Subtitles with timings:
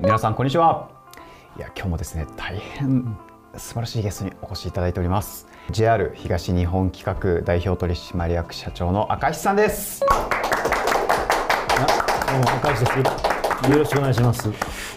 [0.00, 0.88] 皆さんこんにちは
[1.58, 3.16] いや今日もですね大変
[3.56, 10.06] 素晴らしいゲストにお越しいただいております JR 東日本企画代表取締役社長の赤石さんですど
[12.36, 13.70] うも赤石です。
[13.70, 14.48] よろしくお願いします。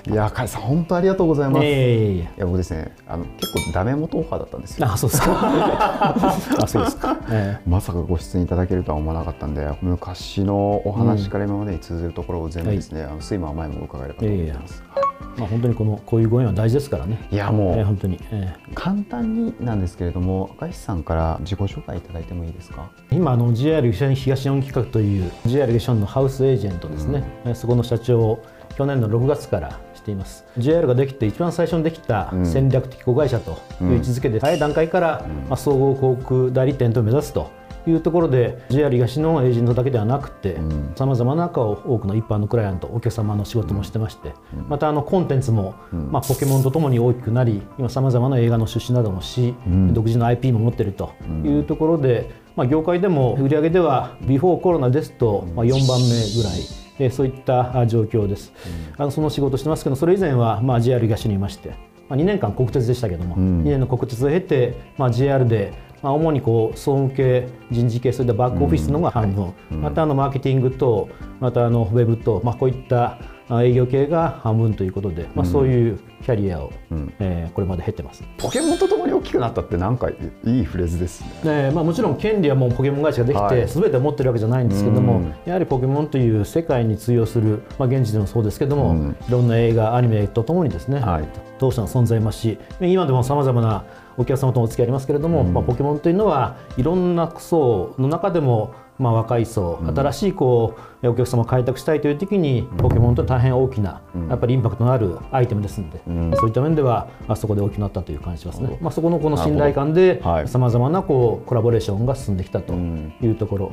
[0.05, 4.85] いや赤石さん本当ありがとうございます、いや僕ですねあの結構ダメ元オファーだったんですよ。
[4.91, 5.31] あ、そうですか。
[6.61, 7.17] あ、そうですか。
[7.29, 17.25] えまさかご出演いただけるとは思わなかったんで昔のお話から今までに通ずるところを全部ですね、あの水も甘いも伺えればと思ってます、えまあ本当にこのこういうご縁は大事ですからね。
[17.31, 22.89] いやもう、えー本当に、え簡単になんですけれども赤石さんから自己紹介いただいてもいいですか？
[23.09, 27.23] ー今あの JR 東日本企画という JR 東日本のハウスエージェントですね。
[27.45, 28.39] えーそこの社長を
[28.75, 30.45] 去年の6月からしています。
[30.57, 37.49] JR ができて一番最初にできたうん戦略的子会社という位置づけで、早い段階から、まあ総合航空代理店と目指すと。
[37.85, 44.31] いうところで JR 東のエージェントだけではなくてんさまざまな多くの一般のクライアントお客様の仕事もしてまして、
[44.69, 51.11] またあのコンテンツも、まあ、ポケモンとともに大きくなり今さまざまな映画の出資などもし、ん独自の IP も持っていると
[51.43, 56.82] いうところで、まあ、業界でも売上ではビフォーコロナですと、まあ、4番目ぐらい。
[56.99, 58.53] えーそういったあ状況です、
[58.97, 61.69] あのその仕事してますけどそれ以前は、まあ、JR 東にいまして、
[62.09, 63.61] まあ、2年間国鉄でしたけども、ん。
[63.61, 73.19] 2年の国鉄を経て、まあ、JR で、まあ、主にこう総務系人事系そういったバックオフィスのが半分、またあのマーケティングとまたあのウェブと、まあ、こういった
[73.49, 77.13] あ営業系が半分ということで、まあ、そういうキャリアを、ん。
[77.19, 78.23] えーこれまで経ってます。
[78.37, 81.67] ポケモンとともに大きくなったってなんかいいフレーズですね。
[81.67, 83.61] ねまあ、もちろん権利はもうポケモン会社ができはい。
[83.61, 85.33] て全て持ってるわけじゃないんですけども、うん。
[85.45, 89.15] やはりポケモンという世界に通用する、まあ、現地でもそうですけども、うん。
[89.27, 91.27] いろんな映画アニメとともにですね、はい。
[91.59, 93.85] 当社の存在もし今でもさまざまな
[94.17, 106.31] お客様ともお付き合いありますけれども、まあ、ポケモンというのはいろんな層の中でも、まあ、若い層、新しいこうお客様を開拓したいという時に、ポケモンと大変大きな、やっぱりインパクトのあるアイテムですので、ん。
[106.35, 110.47] そういった面ではあそこで大きくなったという感じしますね、まあ、そこのこの信頼感ではい。
[110.47, 113.71] さまざまなこうコラボレーションが進んできたというところ。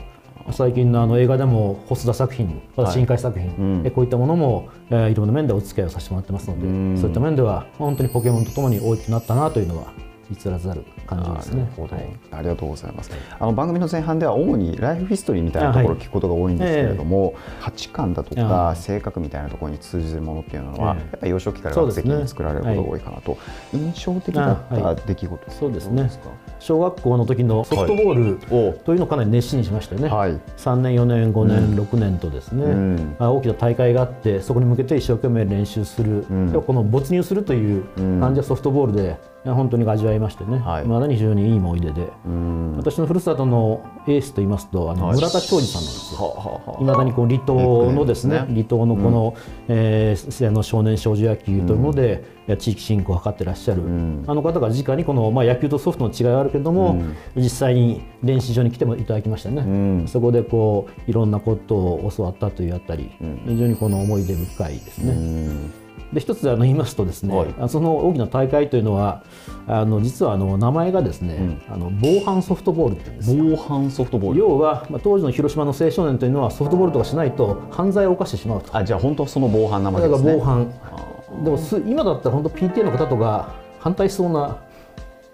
[0.53, 2.61] 最近のあの映画でも細田作品、
[2.93, 3.87] 新海作品、うん。
[3.87, 6.97] えこういったものも、えーいろんな面でお付き合いをさせてもらってますので、うん。
[6.99, 9.93] そういった面では本当にポケモンとともに大きくなったなというのは
[10.31, 11.63] 逸らざる感じですね。
[11.63, 12.07] なるほど、はい。
[12.31, 13.11] ありがとうございます。
[13.39, 21.11] あの番組の前半では主にライフヒストリーみたいなところを聞くことが多いんですけれども、価値観だとかは性格みたいなところに通じるものっていうのは、ええ。
[21.11, 22.15] やっぱり幼少期から学そうですね。
[22.15, 23.39] 生期に作られることが多いかなと、
[23.73, 26.11] 印象的だったあは出来事そうですね。
[26.59, 30.09] 小学校の時のソフトボーおルというのをかなり熱心にしましたよね。
[30.09, 30.39] はい。
[30.57, 33.17] 3年、4年、5年、6年とですね、うん。
[33.19, 36.51] あ大きな大会があってそこに向けて一生懸命練習する、ん。
[36.51, 37.85] でもこの没入するという
[38.21, 40.85] 感じはソフトボールで本当に味わいましてね、はい。
[40.85, 42.77] まだに非常にいい思い出で、うん。
[42.77, 45.17] 私のふるさとのエースといいますとあのはい。
[45.17, 46.79] 村田長治さんなんですよ。
[46.81, 49.35] いまだにこう離島のですね離島のこの、
[49.69, 52.25] えーあの少年少女野球というもので、
[52.59, 54.25] 地域振興を図ってらっしゃる、ん。
[54.27, 57.01] あの方が直にこの、まあ、野球とソフトの違いはあるけれども、
[57.37, 60.09] 実際に練習場に来てもいただきましたね、ん。
[60.09, 63.11] そこでこういろんなことを教わったというあたり、
[63.47, 65.80] 非常にこの思い出深いですね。
[66.11, 67.55] うんで一つあの言いますとですね、はい。
[67.61, 69.23] あその大きな大会というのは
[69.69, 74.41] あの実はあの名前がですね、あの防犯ソフトボールって防犯ソフトボール。
[74.41, 78.77] 要は、まあ、当時の広島の青少年というのはソフトボールとかしないと犯罪を犯してしまうと。
[78.77, 80.33] あじゃあ本当その防犯なわだけですね。
[80.33, 81.45] から防犯。
[81.45, 84.59] でもす今だったら本当 PTA の方とか反対しそうな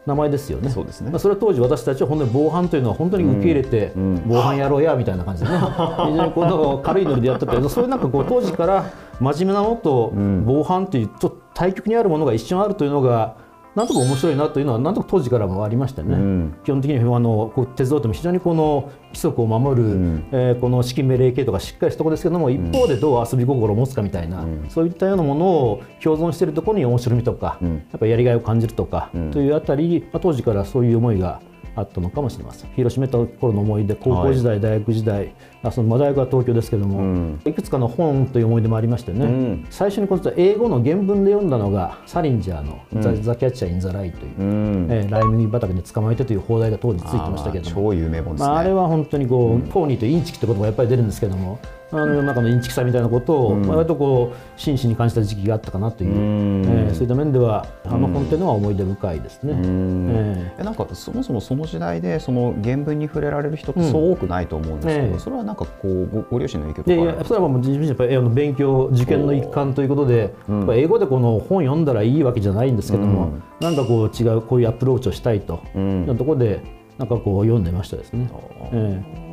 [0.06, 0.70] 名前ですよね。
[0.70, 1.10] そうですね。
[1.10, 3.92] まあ、それは当時私たちは本当に防犯というのは本当に受け入れて、
[4.26, 5.58] 防犯やろうやみたいな感じでね。
[5.58, 8.84] 非常にこの軽いノリでやっててそういうなんかこう当時から
[9.20, 10.12] 真面目なものと
[10.44, 13.34] 防犯というちょっと対極にあるものが一緒にあるというのが
[13.76, 16.16] なんとか面白いなというのはなんとか当時からもありましたね。
[16.16, 16.56] ん。
[16.64, 19.88] 基本的にはあのこう手伝っても非常にこの規則を守る、
[20.32, 31.42] えーこの指揮命令系とかしっかりしたところですけども、一方でどう遊び心を持つかみたいな、そういったようなものを共存しているところに面白みとか、やっぱやりがいを感じるとか、というあたり、まあ、当時からそういう思いが
[31.76, 32.70] あったのかもしれません。
[32.72, 35.34] 広島めた頃の思い出高校時代、大学時代
[35.66, 39.66] あそのまあ大学は東京ですけども、いくつかの本という思い出もありましてね、ん。
[39.70, 44.86] 最初にこの英語の原文で読んだのがサリンジャーの「ザ・ザ・キャッチャー・イン・ザ・ライ」という、うん。
[44.90, 47.76] えーライ麦畑で捕まえてという放題が当時ついてましたけども。
[47.76, 51.58] 超有名本ですね、まあ、あれは本当にこう、ポーニーとインチキって言葉がやっぱり出るんですけども
[51.92, 59.54] あの世の中のインチキさみたいなことを、まあ割とこう真摯に感じた時期があったかなという、えーそういった面ではあの本っていうのは思い出深いですね。
[59.56, 65.18] ええなんかそもそもその時代でその原文に触れられる人ってそう多くないと思うんですけど、ええ。
[65.18, 67.02] それはなんかこうごご両親の影響とか。
[67.02, 76.60] あるでいやそれはもう自分自身やっぱりあの勉強受験の一環ということで、やっぱ英語でこの本読んだらいいわけじゃないんですけども、なんかこう違うこういうアプローチをしたいと、いうところで
[76.98, 78.28] なんかこう読んでましたですね。
[78.72, 79.26] ええ。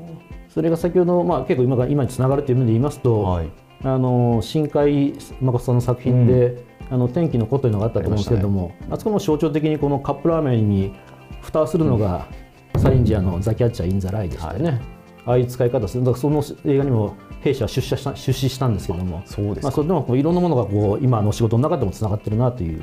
[0.50, 3.52] それが先ほど、まあ、結構今が今につながるという意味で言いますと、はい。
[3.84, 10.94] あの新海誠さんの作品で、あの天気の子というのがあったと思うんですけれどもあ,、そこも象徴的にこのカップラーメンに
[11.42, 12.28] 蓋をするのが、
[12.78, 14.82] サリンジアの「ザ・キャッチャー・イン・ザ・ライ」でしたよね。
[15.26, 16.04] ああいう使い方する。
[16.04, 19.22] だからその映画にも弊社は出社した出資したんですけども。
[19.26, 19.62] そうですか。
[19.64, 22.82] まあ、それでもこういろんなものがこう今の仕事の中でもつながってるなという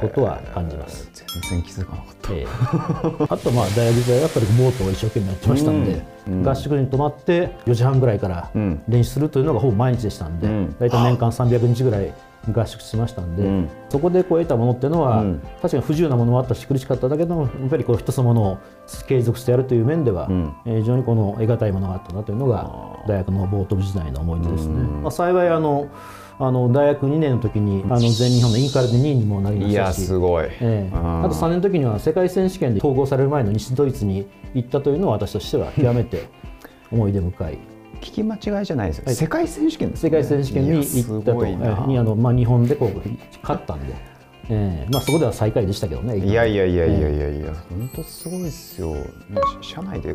[0.00, 1.10] ことは感じます。
[1.12, 2.32] 全然気づかなかった。
[2.32, 2.46] ええ。
[3.28, 6.02] あとまあ大学時代はやっぱりボートを一生懸命やってましたんで、
[6.44, 8.82] 合宿に泊まって4時半ぐらいからん。
[8.88, 10.74] 練習するというのがほぼ毎日でしたんで、ん。
[10.78, 12.12] 大体年間300日ぐらい
[12.52, 13.68] 合宿しましたんで、ん。
[13.88, 15.40] そこでこう得たものっていうのは、うん。
[15.62, 18.58] 確かに不自由なものもあったし苦しかっただけどもやっぱりこう一つのものを
[19.06, 20.56] 継続してやるという面では、ん。
[20.66, 22.70] えー非常にこの得難いものがあったなというのが
[23.08, 24.74] 大学のボート部時代の思い出ですね。
[25.02, 25.88] まあ、幸いあの
[26.38, 30.90] あの大学2年の時にあの全日本のインカレで2位にもなりましたしすごい、ええ。
[30.94, 31.24] うん。
[31.24, 36.28] あと3年の時には世界選手権で統合される前の西ドイツに行ったというのは私としては極めて
[36.92, 37.58] 思い出深い
[38.00, 39.96] 聞き間違いじゃないですよ、世界選手権ね。
[39.96, 41.44] 世界選手権に行ったと、
[41.86, 42.92] にあのまあ、日本でこう
[43.42, 43.94] 勝ったんで、
[44.48, 46.18] ええまあ、そこでは最下位でしたけどね。
[46.18, 48.94] いやいやいやいやいやいや、本当すごいですよ。
[48.94, 49.02] ね
[49.60, 50.14] 社内で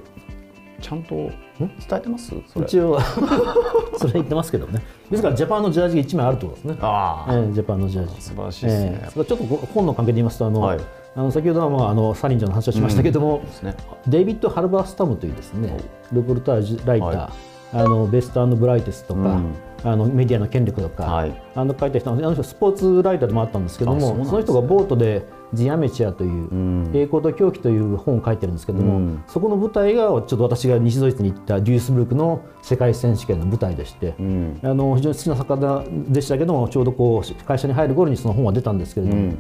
[0.80, 2.34] ちゃんと伝えてます？
[2.56, 3.00] 一応
[3.98, 4.82] それ言ってますけどね。
[5.10, 8.22] ですからジャパンのジャージが1枚あるってことですね、ああ、ええジャパンのジャージ。
[8.22, 9.00] 素晴らしいですね。
[9.04, 9.10] ええ。
[9.12, 10.80] それからちょっと本の関係で言いますとあの、はい。
[11.14, 13.76] あの先ほどは、まあ、あのサリンジャーの話をしましたけども、ですね。
[14.08, 15.76] デイビッド・ハルバースタムというですね
[16.14, 17.30] ルポルタージュライター、は
[17.74, 19.54] あのベストブライテスとか、うん。
[19.84, 21.42] あのメディアの権力とか、はい。
[21.56, 24.32] あの書いた人あの人スポーツライターでもあったんですけどもそね。
[24.32, 29.24] の人がボートで「ジアメチア」というん「栄光と狂気」という本を書いてるんですけども、うん。
[29.28, 34.60] そこの舞台がちょっと私が西ドイツに行ったデュースブルクの世界選手権の舞台でして、うん。
[34.62, 39.34] あの非常に好きな作家でしたけどもちょうどこう会社に入る頃にその本が出たんですけれども、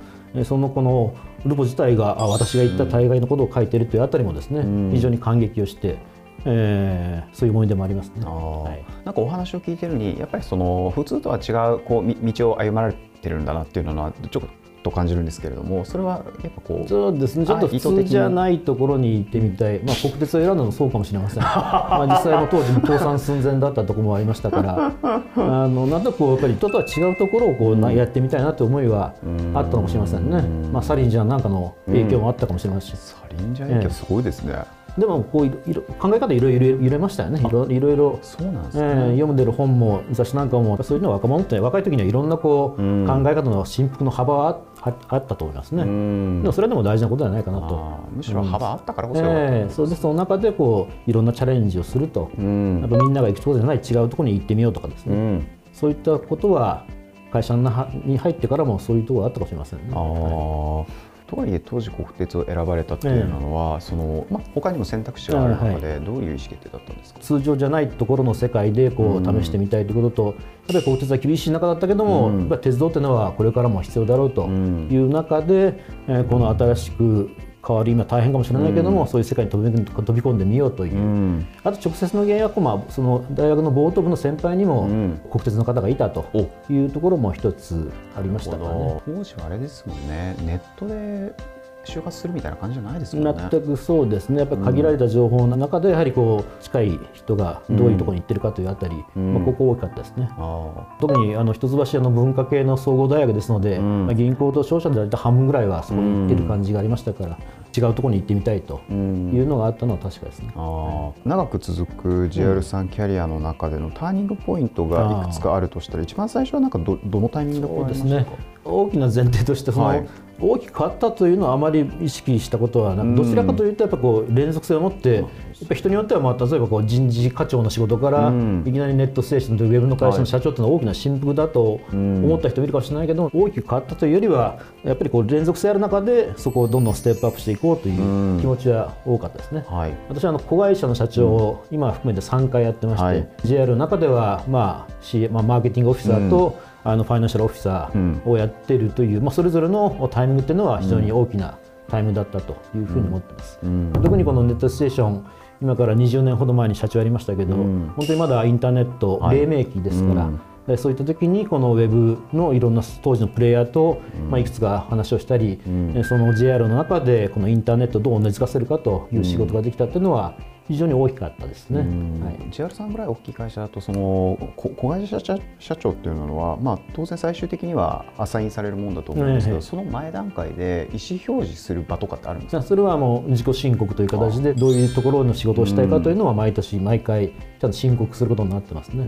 [0.43, 1.13] そのこの
[1.45, 4.91] ルポ自体があ私が言った大概のことを書いているというあたりもですね、ん。
[4.91, 5.97] 非常に感激をして、
[6.45, 8.25] えーそういう思い出もありますね。
[8.25, 9.05] はい。
[9.05, 14.43] なんかお話を聞いてるにやっぱりその普通とは違うこうみ道を歩まれてるんだなっていうのはちょっ
[14.83, 16.89] と感じるんですけれども、それはやっぱこう。
[16.89, 17.45] そうですね。
[17.45, 24.91] ちょっと普通じゃないところに行ってみたい、まあ、国鉄を選んだのもそうかもしれません、 まあ、実際も当時も倒産寸前だったところもありましたから。
[25.35, 29.13] あのなんとなくこうやっぱり人とは違うところをこう、なやってみたいなという思いは
[29.53, 34.55] あったかもしれませんね、まあ、サリンジャーなんかの影響もあったかもしれませんし、サリンジャー影響すごいですね。
[34.97, 37.39] でもこういろいろ考え方いろいろ揺れましたよね。
[37.39, 38.19] いろいろいろ。
[38.21, 38.88] そうなんですえね。
[38.88, 43.07] ー読んでる本も雑誌なんかもそういうのは若者って若い時にはいろんなこう、うん。
[43.07, 46.41] 考え方の振幅の幅はあったと思いますね、うん。
[46.41, 47.99] でもそれでも大事なことではないかなと。
[48.13, 49.21] むしろ幅あったからこそ。
[49.21, 52.81] よかったええそうでその中でこういろんなチャレンジをすると、うん。
[52.81, 55.47] やっぱみんなが行くところじゃない違うところに行ってみようとかですね、うん。
[55.71, 56.85] そういったことは
[57.31, 59.85] 会社に入ってからもそういうところがあったかもしれませんね。
[59.93, 67.19] あーとはいえ当時国鉄を選ばれたっていうのは、そのまあ他にも選択肢がある中でどういう意思決定だったんですか？
[67.21, 70.35] 通常じゃないところの世界でこう試してみたいということと、やっ
[70.67, 72.39] ぱり国鉄は厳しい中だったけども、うん。
[72.41, 74.89] やっぱり鉄道というのはこれからも必要だろうとん。
[74.91, 77.29] いう中で、えーこの新しく
[77.65, 81.47] 変わる今大変かもしれないけども、そういう世界に飛び飛び込んでみようという、うん。
[81.63, 86.25] あと直接の原因は、まあ、その大学のボート部の先輩にもうん国鉄の方がいたと
[86.69, 89.01] いうところも一つありましたからね。
[89.05, 90.35] 当時はあれですもんね。
[90.45, 91.33] ネットで
[91.83, 93.47] 就活するみたいな感じじゃないですもんね。
[93.49, 99.33] 全くそうですね、やっぱり限られた情報の中で、やはりこう近い人がどういうところに行ってるかというあたり、ん。
[99.33, 100.29] まあ、ここ大きかったですね。
[100.37, 104.05] あ特にあの一橋屋の文化系の総合大学ですので、ん。
[104.05, 107.38] まあ、銀行と商社で大体半分ぐらいはそこに行ってる感じがありましたから、
[107.75, 108.81] 違うところに行ってみたいと。
[108.89, 110.51] いうのがあったのは確かですね。
[110.55, 118.25] あー長く続く JR さんキャリアの中でのターニングポイントがいくつかあるとしたら一番最初はなんかどどのタイミングでですね。
[118.63, 120.07] 大きな前提としてその、はい
[120.41, 125.24] 大きく変わったというのはあまり意識したことはなくどちらかというとやっぱこう連続性を持って
[125.62, 139.63] やっぱ人によってはまあ例えばこう人事課長の仕事からうんいきなりネットステーションというウェブの会社の社長というのは大きな進歩だと思った人もいるかもしれないけど大きく変わったというよりはやっぱりこう連続性ある中でそこをどんどんステップアップしていこうという気持ちは多かったですね。
[139.68, 139.98] はい。
[140.10, 151.58] 私はあの子会社の社長を今含めて3回やってまして、はい JR の中では、まあ C まあ、マーケティングオフィサーと、あのファイナンシャルオフィサーをやっているという、まあ、それぞれのタイミングっていうのは非常に大きな
[151.89, 153.60] タイムだったというふうに思ってます。
[153.63, 153.91] うん。
[153.94, 155.25] 特にこのネットステーション
[155.62, 157.94] 今から20年ほど前に社長やりましたけど、ん。
[157.96, 159.38] 本当にまだインターネットはい。
[159.38, 160.41] 黎明期ですから、うん。
[160.68, 165.94] でそういった時にこのウェブのいろんな当時のプレイヤーと、まあ、いくつか話をしたり、ん。
[165.96, 170.34] えその JR の中でこのインターネットをどう根付かせるかという仕事ができたというのは
[170.71, 171.79] 非非常に大きかったですね。
[171.79, 182.63] はい、JR さんぐらい大きい会社だとその子会社社長っていうのは、まあ、当然最終的にはアサインされるもんだと思うんですけど、その前段階で意思表示する場とかってあるんですか？
[182.63, 189.03] それはもう自己申告という形でどういうところの仕事をしたいかというのは毎年毎回ちゃんと申告することになってますね。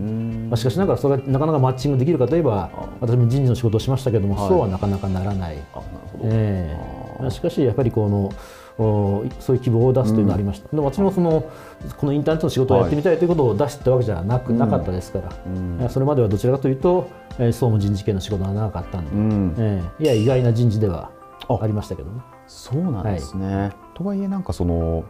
[0.50, 5.58] まあ、しかしながらそれがなかなかマッチングできるかといえば私も人事の仕事をしましたけども、はい、そうはなかなかならない。
[5.74, 6.24] あなるほど。
[6.26, 8.32] えー、しかしやっぱりこの
[8.78, 11.52] そういう希望を出すというのがありました、うん、で私もその
[11.98, 21.12] このインターネットの仕事をやってみたいということを出してたわけじゃなく、はい、なかったですから、うん、それまではどちらかというと、えー、総務人事系の仕事が長かったんで、うん、えー、いや意外な人事では
[21.48, 21.68] あ。
[21.68, 22.22] りましたけどね。
[22.48, 25.04] そうなんですね、はい、とはいえなんかその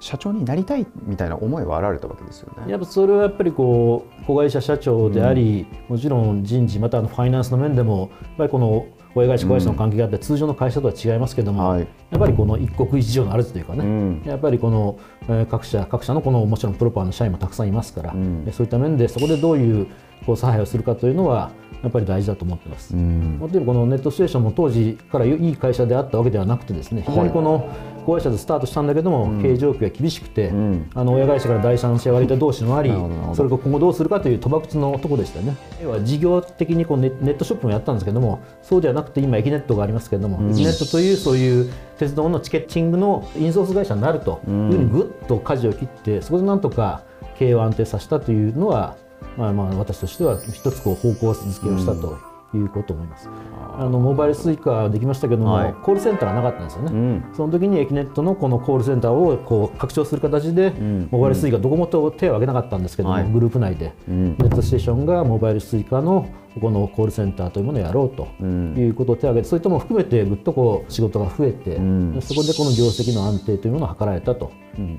[0.00, 2.70] 社長になりたいみたいな思いはあられたわけですよね。
[2.70, 19.86] やっぱそれはやっぱりこう子会社社長であり、うん、もちろん人事またあのファイナンスの面でもやっぱりこの親会社子会社の関係があって、通常の会社とは違いますけども、はい、やっぱりこの一国一城の主というかね、うん、やっぱりこの、え各社各社のこのもちろんプロパーの社員もたくさんいますから、うん、そういった面でそこでどういう
[20.26, 21.50] こう差配をするかというのは
[21.82, 22.94] やっぱり大事だと思ってます。
[22.94, 32.92] うん、もちろんこのネットステーションも当時からいい会社であったわけではなくてですね非常にこの、子会社でスタートしたんだけども、うん、経営状況が厳しくて、うん、あの親会社から第三者割り手同士もあり、
[33.34, 35.56] それが今後どうするかという賭博のところでしたね。
[35.82, 47.02] 要は事業的にこうネネットショップもやったんですけども、そうではなくて今エキネットがありますけれども、うん、ネットというそういう鉄道のチケッチングのインソース会社になるというふうにぐっと舵を切って、そこでなんとか
[47.38, 48.96] 経営を安定させたというのは、
[49.36, 52.33] まあ、まあ私としては一つこう方向づけをしたと。
[52.56, 53.28] いうこと思います。
[53.76, 66.28] あのモバイル Suica できましたけども、はい、コールセンターがなかったんですよね、うん、その時にエキネットのこのコールセンターをこう拡張する形で、うん、モバイル Suica どこもと手を挙げなかったんですけども、グループ内で、ネットステーションがモバイル Suica の
[66.60, 71.76] このコールセンターというものをやろうということを手を挙げて、そういったも含めてぐっとこう仕事が増えて、
[72.20, 74.52] そこでこの業績の安定というものを図られたと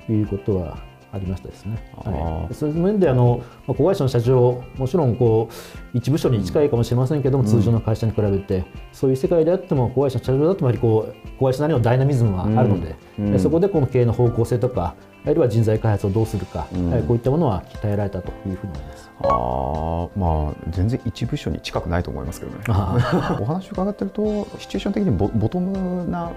[0.09, 0.77] いうことは
[1.15, 1.77] ありましたですね。
[1.95, 13.33] はい、そういう面であの子会社の社長もちろんこう一部署に近いかもしれませんけども、うん、通常の会社に比べてそういう世界であっても子会社の社長だとやはりこう子会社なりのダイナミズムはあるので、うん。
[13.33, 19.11] うん、そこでこの経営の方向性とかあるいは人材開発をどうするか、うん、こういったものは鍛えられたというふうに思います。
[19.17, 22.63] あまあ全然一部署に近くないと思いますけどね。
[23.41, 26.31] お話を伺ってるとシチュエーション的にボボトムな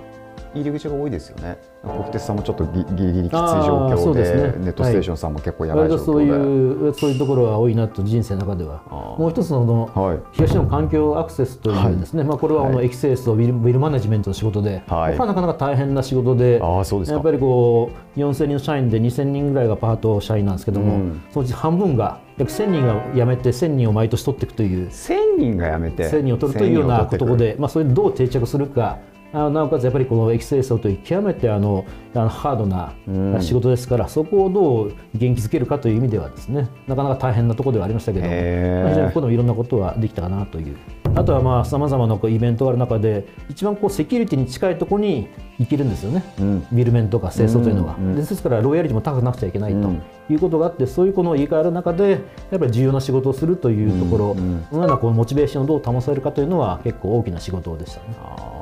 [0.54, 1.59] 入り口が多いですよね。
[1.83, 8.83] 国鉄さんもちょっとギリギリきつい状況で、ね、ネットステーションさんも結構やばい状況で、そういうそういうところは多いなと人生の中では。
[9.18, 24.88] もう一つのの、はい、東の環境アクセスというですね、はい、まあこれはあの、エキセースをビルビルマネジメントの仕事で、はい、なかなか大変な仕事で、あそうですやっぱりこう4000人の社員で2000人ぐらいがパート社員なんですけども、うん、そのうち半分が約1000人が辞めて1000人を毎年取っていくという。
[24.88, 28.99] 1000人が辞めて1000人を取るというようなことで、まあ、それどう定着するか
[29.32, 32.94] あなおかつやっぱりこのエキセイソという極めてあのあのハードな
[33.40, 40.76] 仕事ですから、うん、そこをどう元気づけるかという意味ではですねなかなか大変なところではありましたけど、非常にここでもいろんなことはできたかなという。
[41.14, 49.90] あとはまあさまざまなイベントがある中で一番こうセキュリティに近いところに行けるんですよね、うん、ビルメンとか清掃というのは、うん、ですからロイヤリティも高くなくちゃいけないと
[50.30, 52.11] いうことがあって、そういうこの言い換える中で
[52.50, 58.58] やっぱり重要な仕事をするというところ、うん、そのようなこうモチベーションをどう保されるかというのは結構大きな仕事でしたね。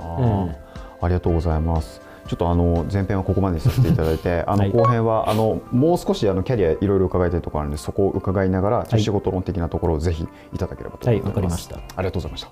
[1.00, 2.00] ありがとうございます。
[2.26, 11.26] ちょっとあの前編はここまでにさせていただいて、 あの後編はあのもう少しあのキャリアいろいろ伺いたいところあるので、そこを伺いながら、仕事論的なところをぜひいただければと思います。
[11.26, 11.76] はい、わかりました。
[11.76, 12.50] ありがとうございました。